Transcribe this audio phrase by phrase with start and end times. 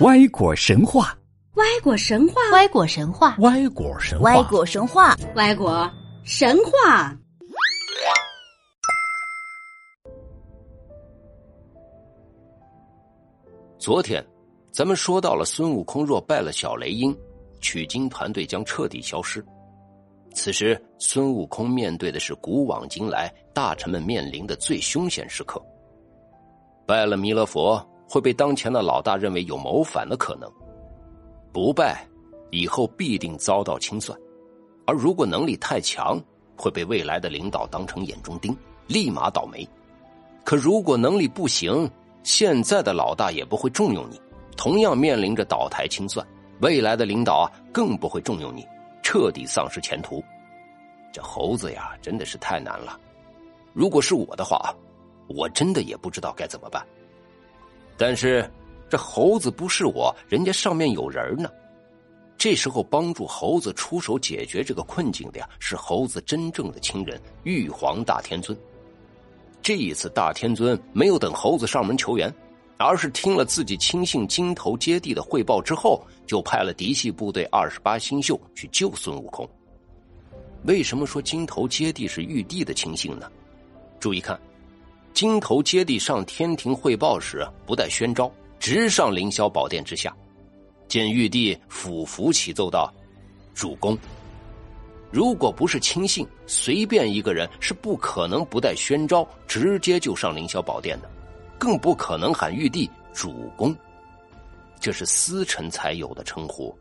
[0.00, 1.16] 歪果神话，
[1.54, 5.90] 歪果神话，歪果神话，歪果神话，歪果神话，歪果
[6.22, 7.16] 神话。
[13.78, 14.22] 昨天，
[14.70, 17.16] 咱们说到了孙悟空若拜了小雷音，
[17.62, 19.42] 取经团队将彻底消失。
[20.34, 25.58] 此时，孙悟空面对的是古往今来大臣们面临的最凶险时刻。
[26.86, 27.82] 拜了弥勒佛。
[28.08, 30.50] 会被当前的老大认为有谋反的可能，
[31.52, 32.06] 不败，
[32.50, 34.16] 以后必定遭到清算；
[34.86, 36.20] 而如果能力太强，
[36.56, 39.68] 会被未来的领导当成眼中钉，立马倒霉。
[40.44, 41.90] 可如果能力不行，
[42.22, 44.20] 现在的老大也不会重用你，
[44.56, 46.24] 同样面临着倒台清算。
[46.60, 48.66] 未来的领导啊，更不会重用你，
[49.02, 50.22] 彻底丧失前途。
[51.12, 52.98] 这猴子呀，真的是太难了。
[53.74, 54.72] 如果是我的话啊，
[55.28, 56.86] 我真的也不知道该怎么办。
[57.96, 58.48] 但是，
[58.88, 61.50] 这猴子不是我，人家上面有人呢。
[62.38, 68.56] 这时候帮助猴子出手解决这个困境的呀，是猴子真正的亲人玉皇大天尊。
[69.62, 72.32] 这一次，大天尊没有等猴子上门求援，
[72.76, 79.48] 而是听了自己亲信金头接地的汇报之后，就派了嫡系部队二十八星宿去救孙悟空。
[80.64, 83.30] 为什么说金头接地是玉帝的亲信呢？
[83.98, 84.38] 注意看。
[85.16, 90.14] 金头接地上天庭汇报时，不带宣召，直上凌霄宝殿之下，
[90.88, 92.92] 见玉帝俯伏启奏道
[93.56, 93.96] ：“主公，
[95.10, 101.10] 如果不是亲信，随便一个人是不可能不带宣召直接就上凌霄宝殿的，
[101.56, 103.74] 更不可能喊玉帝主公，
[104.78, 106.76] 这是私臣才有的称呼。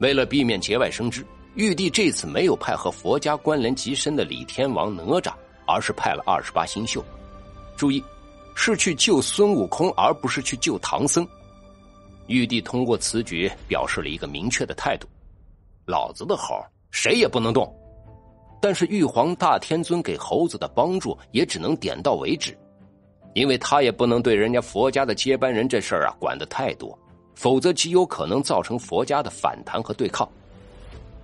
[0.00, 1.24] 为了避免节外生枝，
[1.54, 5.32] 玉帝这次没有派和佛家关联极深的李天王哪吒，
[5.66, 7.02] 而是派了二十八星宿。”
[7.78, 8.02] 注意，
[8.56, 11.26] 是去救孙悟空，而不是去救唐僧。
[12.26, 15.06] 玉帝通过此举表示了一个明确的态度：
[15.86, 17.72] 老子的猴谁也不能动。
[18.60, 22.58] 但是玉皇大天尊给猴子的帮助也只能点到为止，
[23.32, 26.98] 因为他也不能对人家佛家的接班人这事儿啊管的太多，
[27.36, 30.28] 否则极有可能造成佛家的反弹和对抗。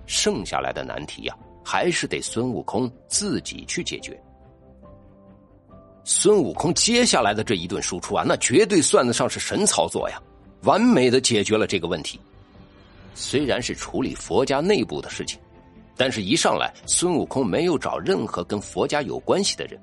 [0.05, 4.17] 剩下来的难题呀，还是得孙悟空自己去解决。
[6.07, 10.21] 孙悟空接下来的这一顿输出啊，那绝对算得上是神操作呀，
[10.61, 12.19] 完美的解决了这个问题。
[13.15, 15.39] 虽然是处理佛家内部的事情，
[15.97, 19.81] 但是一上来孙悟空没有找任何跟佛家有关系的人，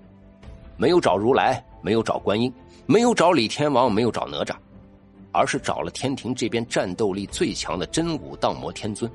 [0.76, 2.54] 没有找如来，没有找观音，
[2.86, 4.54] 没有找李天王，没有找哪吒，
[5.32, 9.10] 而是找了天庭这边战斗力最强的真武荡魔天尊。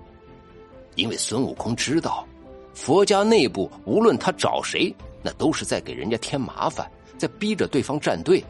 [0.95, 2.27] 因为孙悟空知道，
[2.73, 4.93] 佛家内部无论他找谁，
[5.27, 6.89] 那都是在给人家添麻烦。
[7.17, 8.41] 在逼着对方站队，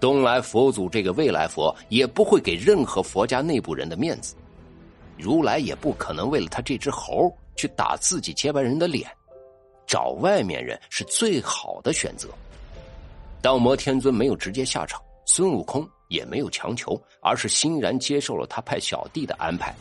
[0.00, 4.34] 东来佛祖这个未来佛也不会给任何佛家内部人的面子，
[5.16, 9.08] 如来也不可能为了他这只猴去打自己接班人的脸，
[9.86, 12.28] 找外面人是最好的选择。
[13.40, 19.72] 道魔天尊没有直接下场，孙悟空也没有强求，而是欣然接受了他派小弟的安排。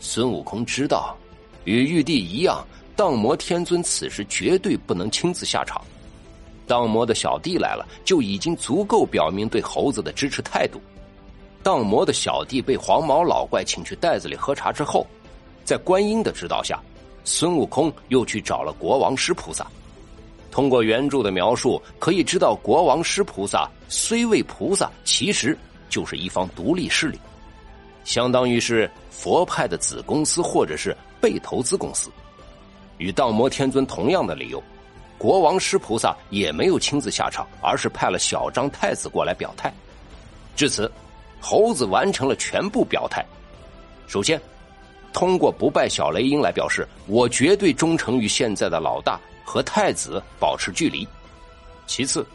[0.00, 1.16] 孙悟空知道，
[1.64, 2.62] 与玉帝一样，
[2.96, 5.80] 荡魔天尊此时绝对不能亲自下场。
[6.66, 10.80] 荡魔的小弟来了，就已经足够表明对猴子的支持态度。
[11.62, 15.06] 荡魔的小弟被黄毛老怪请去袋子里喝茶之后，
[15.64, 16.80] 在观音的指导下，
[17.24, 19.66] 孙悟空又去找了国王师菩萨。
[20.50, 27.18] 通过原著的描述，可以知道国王师菩萨虽为菩萨，其实就是一方独立势力，
[28.04, 32.08] 相当于是佛派的子公司或者是被投资公司。
[32.98, 34.62] 与道魔天尊同样的理由。
[35.16, 39.72] 国王师菩萨也没有亲自下场，而是派了小张太子过来表态。
[40.56, 40.90] 至此，
[41.40, 43.24] 猴子完成了全部表态。
[44.06, 44.40] 首先，
[45.12, 51.06] 通过不败小雷音来表示我绝对忠诚于现在的老大和太子，保持距离；
[51.86, 52.26] 其次，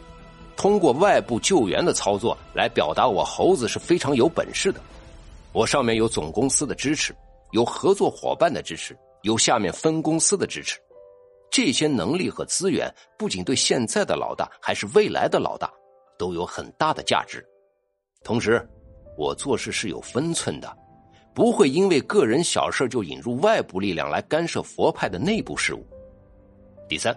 [0.56, 4.80] 通过外部救援的操作来表达我猴子是非常有本事的。
[5.52, 7.14] 我上面有总公司的支持，
[7.52, 10.78] 有合作伙伴的支持，有下面分公司的支持。
[11.50, 12.88] 这些能力和资源
[13.18, 15.68] 不仅对现在的老大，还是未来的老大
[16.16, 17.44] 都有很大的价值。
[18.22, 18.64] 同时，
[19.18, 20.76] 我做事是有分寸的，
[21.34, 25.84] 不会因为个人小事就引入外部力量来干涉佛派的内部事务。
[26.88, 27.16] 第三，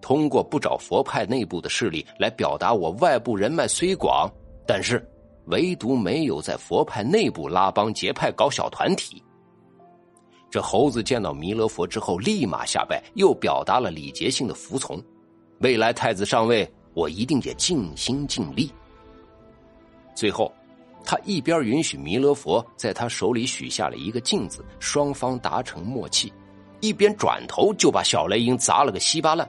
[0.00, 4.28] 通过不找佛派内部的势力来表达我外部人脉虽广，
[4.66, 5.00] 但是
[5.46, 9.22] 唯独没有在佛派内部拉帮结派搞小团体。
[10.50, 15.02] 这猴子见到弥勒佛之后，立马下拜，又表达了礼节性的服从。
[15.58, 18.72] 未来太子上位，我一定也尽心尽力。
[20.14, 20.52] 最后，
[21.04, 26.32] 他一边允许弥勒佛在他手里许下了一个镜子，双方达成默契，
[26.80, 29.48] 一边转头就把小雷音砸了个稀巴烂，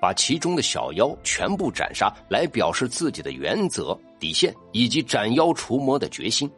[0.00, 6.50] 把其中的小妖全部斩杀，来表示自己的原则、底线以及斩妖除魔的决心。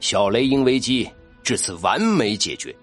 [0.00, 1.08] 小雷音危机
[1.46, 2.74] 至此完美解决。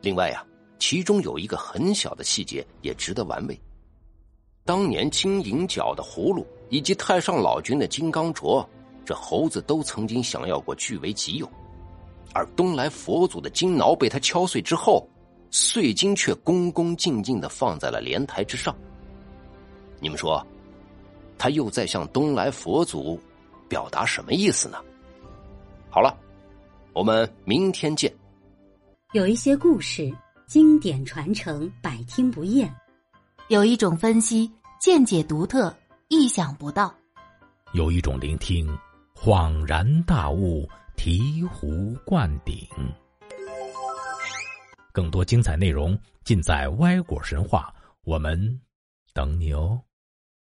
[0.00, 0.44] 另外呀，
[0.80, 3.56] 其中有一个很小的细节也值得玩味。
[4.64, 8.66] 当年金银角的葫芦以及太上老君的金刚镯，
[9.04, 11.48] 这猴子都曾经想要过据为己有，
[12.34, 15.08] 而东来佛祖的金挠被他敲碎之后，
[15.52, 18.74] 碎金却恭恭敬敬的放在了莲台之上。
[20.00, 20.44] 你们说，
[21.38, 23.20] 他又在向东来佛祖
[23.68, 24.78] 表达什么意思呢？
[25.90, 26.18] 好了，
[26.92, 28.12] 我们明天见。
[29.12, 30.12] 有一些故事
[30.46, 32.68] 经典传承，百听不厌；
[33.48, 34.50] 有一种分析
[34.80, 35.74] 见解独特，
[36.08, 36.92] 意想不到；
[37.72, 38.66] 有一种聆听
[39.14, 42.56] 恍然大悟，醍醐灌顶。
[44.92, 47.72] 更多精彩内容尽在歪果神话，
[48.02, 48.60] 我们
[49.14, 49.80] 等你哦。